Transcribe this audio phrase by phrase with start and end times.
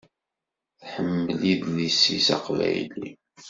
[0.79, 2.89] Tḥemmel idles-is aqbayli.